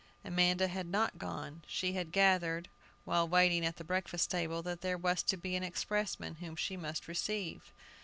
Amanda 0.25 0.67
had 0.67 0.87
not 0.87 1.19
gone. 1.19 1.63
She 1.67 1.93
had 1.93 2.11
gathered, 2.11 2.69
while 3.03 3.27
waiting 3.27 3.63
at 3.63 3.75
the 3.75 3.83
breakfast 3.83 4.31
table, 4.31 4.63
that 4.63 4.81
there 4.81 4.97
was 4.97 5.21
to 5.21 5.37
be 5.37 5.55
an 5.55 5.61
expressman 5.63 6.37
whom 6.37 6.55
she 6.55 6.75
must 6.75 7.07
receive. 7.07 7.71